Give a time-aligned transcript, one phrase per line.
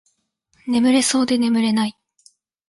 [0.65, 1.95] 眠れそうで眠れない